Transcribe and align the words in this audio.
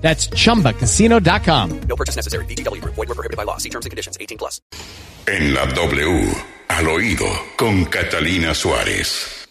That's 0.00 0.28
chumbacasino.com. 0.30 1.80
No 1.88 1.96
purchase 1.96 2.16
necessary. 2.16 2.44
BGW. 2.46 2.80
Void 2.82 2.96
were 2.96 3.14
prohibited 3.14 3.36
by 3.36 3.44
law. 3.44 3.58
See 3.58 3.70
terms 3.70 3.86
and 3.86 3.90
conditions. 3.90 4.18
18 4.18 4.36
plus. 4.38 4.60
En 5.26 5.54
la 5.54 5.66
W, 5.66 6.32
al 6.68 6.88
oído, 6.88 7.26
con 7.56 7.84
Catalina 7.84 8.54
Suárez. 8.54 9.46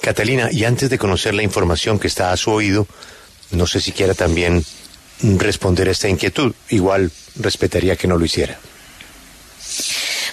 Catalina, 0.00 0.50
y 0.50 0.64
antes 0.64 0.90
de 0.90 0.98
conocer 0.98 1.34
la 1.34 1.42
información 1.42 1.98
que 1.98 2.08
está 2.08 2.32
a 2.32 2.36
su 2.36 2.50
oído, 2.50 2.86
no 3.52 3.66
sé 3.66 3.80
si 3.80 3.92
quiera 3.92 4.14
también 4.14 4.64
responder 5.22 5.88
a 5.88 5.92
esta 5.92 6.08
inquietud. 6.08 6.54
Igual 6.70 7.10
respetaría 7.36 7.96
que 7.96 8.08
no 8.08 8.18
lo 8.18 8.24
hiciera. 8.24 8.58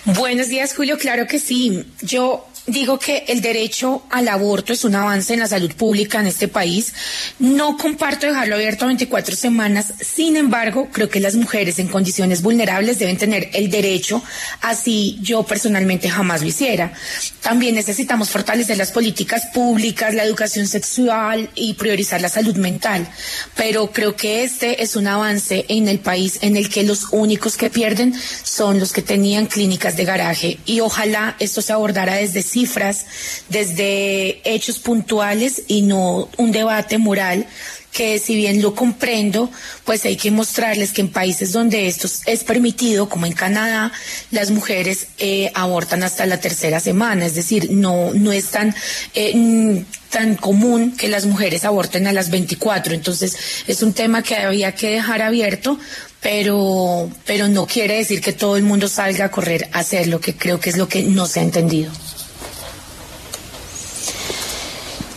Buenos 0.06 0.50
días, 0.50 0.74
Julio. 0.76 0.98
Claro 0.98 1.28
que 1.28 1.40
sí. 1.40 1.86
Yo 2.02 2.48
digo 2.68 3.00
que 3.00 3.26
el 3.28 3.42
derecho 3.42 4.04
al 4.10 4.28
aborto 4.28 4.74
es 4.74 4.84
un 4.84 4.96
avance 4.96 5.34
en 5.34 5.40
la 5.40 5.48
salud 5.48 5.74
pública 5.74 6.20
en 6.20 6.28
este 6.28 6.48
país. 6.48 6.94
No 7.40 7.78
comparto 7.78 8.28
dejarlo 8.28 8.56
abierto 8.56 8.86
24 8.86 9.36
semanas. 9.36 9.94
Sin 10.00 10.38
embargo, 10.38 10.90
creo 10.92 11.10
que 11.10 11.20
las 11.20 11.36
mujeres 11.36 11.80
en 11.80 11.88
condiciones 11.88 12.42
vulnerables 12.42 13.00
deben 13.00 13.18
tener 13.18 13.50
el 13.54 13.70
derecho, 13.70 14.24
así 14.62 15.18
yo 15.22 15.44
personalmente 15.44 16.10
jamás 16.10 16.42
lo 16.42 16.48
hiciera. 16.48 16.94
También 17.42 17.76
necesitamos 17.76 18.30
fortalecer 18.30 18.78
las 18.78 18.92
políticas 18.92 19.48
públicas, 19.54 20.14
la 20.14 20.24
educación 20.24 20.68
sexual 20.68 21.50
y 21.56 21.74
priorizar 21.74 22.22
la 22.22 22.30
salud 22.30 22.56
mental. 22.56 23.08
Pero 23.56 23.92
creo 23.92 24.16
que 24.16 24.44
este 24.44 24.84
es 24.84 24.96
un 24.96 25.08
avance 25.08 25.66
en 25.68 25.88
el 25.88 26.00
país 26.00 26.40
en 26.42 26.56
el 26.56 26.70
que 26.70 26.84
los 26.84 27.08
únicos 27.12 27.58
que 27.58 27.70
pierden 27.70 28.14
son 28.44 28.80
los 28.80 28.94
que 28.94 29.02
tenían 29.02 29.48
clínicas 29.48 29.98
de 29.98 30.06
garaje. 30.06 30.60
Y 30.66 30.80
ojalá 30.80 31.36
esto 31.40 31.62
se 31.62 31.74
abordara 31.74 32.16
desde 32.16 32.42
cifras, 32.52 33.06
desde 33.50 34.42
hechos 34.44 34.80
puntuales 34.80 35.64
y 35.68 35.82
no 35.82 36.30
un 36.38 36.52
debate 36.52 36.98
moral 36.98 37.48
que 37.92 38.20
si 38.20 38.36
bien 38.36 38.62
lo 38.62 38.74
comprendo, 38.74 39.52
pues 39.84 40.06
hay 40.06 40.16
que 40.16 40.32
mostrarles 40.32 40.94
que 40.94 41.02
en 41.02 41.10
países 41.10 41.52
donde 41.52 41.88
esto 41.88 42.08
es 42.26 42.44
permitido, 42.44 43.10
como 43.10 43.26
en 43.26 43.34
Canadá, 43.34 43.92
las 44.32 44.50
mujeres 44.52 45.08
eh, 45.20 45.52
abortan 45.54 46.04
hasta 46.04 46.26
la 46.26 46.40
tercera 46.40 46.80
semana, 46.80 47.26
es 47.26 47.36
decir, 47.36 47.72
no, 47.72 48.14
no 48.14 48.32
es 48.32 48.46
tan, 48.48 48.74
eh, 49.14 49.84
tan 50.10 50.36
común 50.36 50.96
que 50.96 51.10
las 51.10 51.26
mujeres 51.26 51.66
aborten 51.66 52.08
a 52.08 52.14
las 52.14 52.30
24, 52.30 52.94
entonces 52.94 53.36
es 53.68 53.84
un 53.84 53.94
tema 53.94 54.24
que 54.24 54.36
había 54.36 54.74
que 54.74 54.92
dejar 54.92 55.22
abierto, 55.22 55.78
pero, 56.22 57.10
pero 57.26 57.48
no 57.50 57.66
quiere 57.66 57.98
decir 57.98 58.22
que 58.22 58.32
todo 58.32 58.56
el 58.56 58.64
mundo 58.64 58.88
salga 58.88 59.26
a 59.26 59.32
correr 59.32 59.70
a 59.74 59.80
hacerlo, 59.80 60.22
que 60.22 60.36
creo 60.36 60.60
que 60.60 60.70
es 60.70 60.78
lo 60.78 60.88
que 60.88 61.04
no 61.04 61.26
se 61.26 61.42
ha 61.42 61.44
entendido. 61.44 61.92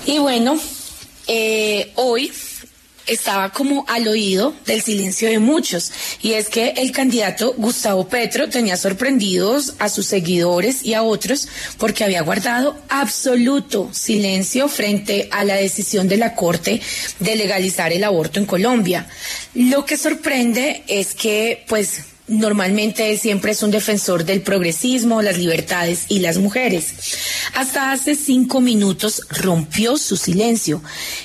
Y 0.06 0.18
bueno, 0.18 0.58
eh, 1.26 1.92
hoy 1.94 2.30
estaba 3.06 3.50
como 3.52 3.84
al 3.88 4.08
oído 4.08 4.54
del 4.66 4.82
silencio 4.82 5.28
de 5.28 5.38
muchos, 5.38 5.92
y 6.22 6.34
es 6.34 6.48
que 6.48 6.74
el 6.76 6.92
candidato 6.92 7.54
Gustavo 7.56 8.08
Petro 8.08 8.48
tenía 8.48 8.76
sorprendidos 8.76 9.74
a 9.78 9.88
sus 9.88 10.06
seguidores 10.06 10.84
y 10.84 10.94
a 10.94 11.02
otros 11.02 11.48
porque 11.78 12.04
había 12.04 12.22
guardado 12.22 12.76
absoluto 12.88 13.90
silencio 13.92 14.68
frente 14.68 15.28
a 15.32 15.44
la 15.44 15.56
decisión 15.56 16.08
de 16.08 16.16
la 16.16 16.34
Corte 16.34 16.80
de 17.18 17.36
legalizar 17.36 17.92
el 17.92 18.04
aborto 18.04 18.40
en 18.40 18.46
Colombia. 18.46 19.06
Lo 19.54 19.84
que 19.84 19.96
sorprende 19.96 20.82
es 20.86 21.14
que, 21.14 21.64
pues, 21.68 22.00
Normalmente 22.26 23.10
él 23.10 23.18
siempre 23.18 23.52
es 23.52 23.62
un 23.62 23.70
defensor 23.70 24.24
del 24.24 24.40
progresismo, 24.40 25.20
las 25.20 25.36
libertades 25.36 26.06
y 26.08 26.20
las 26.20 26.38
mujeres. 26.38 26.94
Hasta 27.54 27.92
hace 27.92 28.16
cinco 28.16 28.60
minutos 28.60 29.22
rompió 29.30 29.96
su 29.96 30.16
silencio 30.16 30.82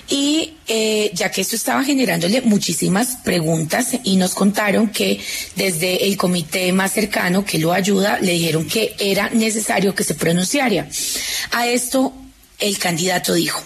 y 0.08 0.54
eh, 0.68 1.10
ya 1.16 1.32
que 1.32 1.42
esto 1.42 1.56
estaba 1.56 1.84
generándole 1.84 2.42
muchísimas 2.42 3.18
preguntas 3.24 3.90
y 4.04 4.16
nos 4.16 4.36
contaron 4.36 4.90
que 4.90 5.20
desde 5.56 6.06
el 6.06 6.18
comité 6.18 6.72
más 6.72 6.94
cercano 6.94 7.44
que 7.44 7.58
lo 7.58 7.74
ayuda 7.74 8.20
le 8.20 8.34
dijeron 8.34 8.68
que 8.68 8.96
era 9.00 9.30
necesario 9.32 9.96
que 9.96 10.04
se 10.04 10.14
pronunciara. 10.14 10.88
A 11.52 11.68
esto 11.68 12.14
el 12.60 12.78
candidato 12.78 13.34
dijo, 13.34 13.64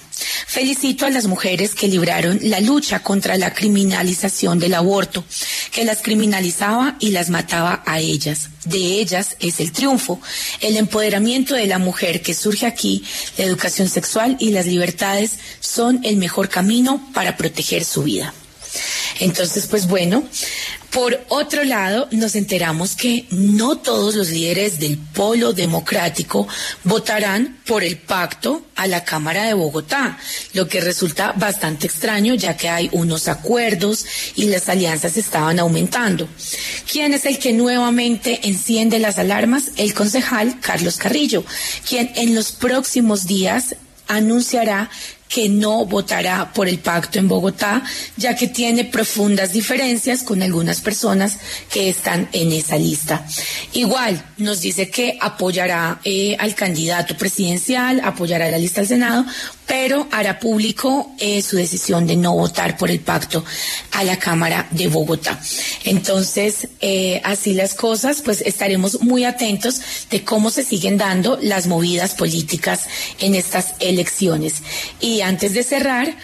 felicito 0.48 1.06
a 1.06 1.10
las 1.10 1.26
mujeres 1.26 1.76
que 1.76 1.88
libraron 1.88 2.40
la 2.44 2.60
lucha 2.60 3.00
contra 3.00 3.38
la 3.38 3.54
criminalización 3.54 4.60
del 4.60 4.76
aborto, 4.76 5.26
que 5.74 5.84
las 5.84 6.02
criminalizaba 6.02 6.96
y 7.00 7.12
las 7.12 7.30
mataba 7.30 7.84
a 7.86 8.00
ellas. 8.00 8.50
De 8.64 8.78
ellas 8.78 9.36
es 9.40 9.60
el 9.60 9.72
triunfo, 9.72 10.22
el 10.62 10.78
empoderamiento 10.78 11.56
de 11.56 11.68
la 11.68 11.80
mujer 11.80 12.22
que 12.22 12.34
surge 12.34 12.66
aquí, 12.66 13.04
la 13.38 13.46
educación 13.46 13.90
sexual 13.90 14.38
y 14.40 14.52
las 14.52 14.68
libertades 14.68 15.40
son 15.60 16.00
el 16.04 16.18
mejor 16.18 16.48
camino 16.48 17.10
para 17.14 17.36
proteger 17.36 17.84
su 17.84 18.04
vida. 18.04 18.34
Entonces, 19.20 19.68
pues 19.68 19.88
bueno, 19.88 20.24
por 20.94 21.20
otro 21.30 21.64
lado, 21.64 22.08
nos 22.12 22.36
enteramos 22.36 22.96
que 22.96 23.26
no 23.32 23.78
todos 23.80 24.14
los 24.14 24.30
líderes 24.30 24.80
del 24.80 25.00
polo 25.00 25.52
democrático 25.52 26.48
votarán 26.84 27.58
por 27.66 27.84
el 27.84 27.98
pacto 27.98 28.68
a 28.76 28.86
la 28.86 29.04
Cámara 29.04 29.46
de 29.46 29.56
Bogotá, 29.56 30.20
lo 30.54 30.68
que 30.68 30.82
resulta 30.82 31.32
bastante 31.32 31.88
extraño 31.88 32.36
ya 32.36 32.56
que 32.56 32.70
hay 32.70 32.90
unos 32.92 33.28
acuerdos 33.28 34.06
y 34.36 34.46
las 34.46 34.70
alianzas 34.70 35.18
estaban 35.18 35.60
aumentando. 35.60 36.28
¿Quién 36.92 37.16
es 37.16 37.26
el 37.26 37.40
que 37.40 37.54
nuevamente 37.54 38.48
enciende 38.48 39.00
las 39.00 39.18
alarmas? 39.18 39.72
El 39.78 39.96
concejal 39.96 40.60
Carlos 40.60 40.98
Carrillo, 40.98 41.44
quien 41.90 42.12
en 42.16 42.36
los 42.36 42.52
próximos 42.52 43.26
días 43.26 43.76
anunciará 44.08 44.92
que 45.34 45.50
no 45.50 45.84
votará 45.88 46.54
por 46.54 46.68
el 46.68 46.78
pacto 46.78 47.18
en 47.18 47.28
Bogotá, 47.28 47.84
ya 48.18 48.36
que 48.36 48.48
tiene 48.48 48.86
profundas 48.86 49.52
diferencias 49.52 50.22
con 50.22 50.44
algunas 50.44 50.80
personas 50.80 51.40
que 51.72 51.90
están 51.90 52.30
en 52.34 52.52
esa 52.52 52.78
lista. 52.78 53.26
Igual 53.72 54.24
nos 54.38 54.62
dice 54.62 54.92
que 54.92 55.18
apoyará 55.20 56.00
eh, 56.04 56.36
al 56.38 56.54
candidato 56.54 57.18
presidencial, 57.18 58.00
apoyará 58.04 58.52
la 58.52 58.60
lista 58.60 58.82
al 58.82 58.88
Senado, 58.88 59.26
pero 59.68 60.08
hará 60.12 60.40
público 60.40 61.14
eh, 61.20 61.42
su 61.42 61.58
decisión 61.58 62.06
de 62.08 62.16
no 62.16 62.34
votar 62.34 62.78
por 62.78 62.90
el 62.92 63.00
pacto 63.00 63.44
a 63.92 64.04
la 64.04 64.18
Cámara 64.18 64.68
de 64.72 64.88
Bogotá. 64.88 65.40
Entonces, 65.84 66.68
eh, 66.82 67.22
así 67.24 67.54
las 67.54 67.74
cosas, 67.74 68.22
pues 68.22 68.42
estaremos 68.42 69.02
muy 69.02 69.26
atentos 69.26 69.82
de 70.10 70.24
cómo 70.24 70.50
se 70.50 70.64
siguen 70.64 70.98
dando 70.98 71.38
las 71.42 71.68
movidas 71.68 72.14
políticas 72.14 72.88
en 73.20 73.36
estas 73.36 73.76
elecciones. 73.80 74.56
Y 75.00 75.22
antes 75.22 75.54
de 75.54 75.64
cerrar, 75.64 76.16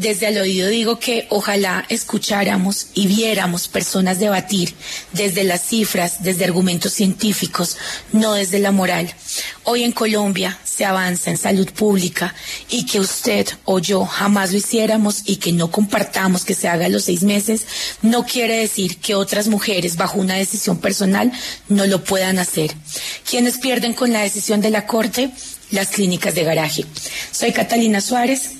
desde 0.00 0.28
el 0.28 0.38
oído 0.38 0.68
digo 0.68 0.98
que 0.98 1.26
ojalá 1.28 1.84
escucháramos 1.90 2.86
y 2.94 3.06
viéramos 3.06 3.68
personas 3.68 4.18
debatir 4.18 4.74
desde 5.12 5.44
las 5.44 5.62
cifras, 5.62 6.22
desde 6.22 6.44
argumentos 6.44 6.94
científicos, 6.94 7.76
no 8.12 8.32
desde 8.32 8.58
la 8.60 8.72
moral. 8.72 9.14
Hoy 9.64 9.84
en 9.84 9.92
Colombia 9.92 10.58
se 10.64 10.86
avanza 10.86 11.30
en 11.30 11.36
salud 11.36 11.70
pública 11.72 12.34
y 12.70 12.86
que 12.86 12.98
usted 12.98 13.46
o 13.66 13.78
yo 13.78 14.06
jamás 14.06 14.52
lo 14.52 14.58
hiciéramos 14.58 15.22
y 15.26 15.36
que 15.36 15.52
no 15.52 15.70
compartamos 15.70 16.44
que 16.44 16.54
se 16.54 16.68
haga 16.68 16.88
los 16.88 17.04
seis 17.04 17.22
meses, 17.22 17.66
no 18.00 18.24
quiere 18.24 18.56
decir 18.56 18.96
que 18.96 19.14
otras 19.14 19.48
mujeres 19.48 19.96
bajo 19.96 20.18
una 20.18 20.36
decisión 20.36 20.78
personal 20.78 21.30
no 21.68 21.84
lo 21.86 22.02
puedan 22.04 22.38
hacer. 22.38 22.74
Quienes 23.28 23.58
pierden 23.58 23.92
con 23.92 24.12
la 24.12 24.22
decisión 24.22 24.62
de 24.62 24.70
la 24.70 24.86
Corte, 24.86 25.30
las 25.70 25.88
clínicas 25.88 26.34
de 26.34 26.44
garaje. 26.44 26.86
Soy 27.32 27.52
Catalina 27.52 28.00
Suárez 28.00 28.59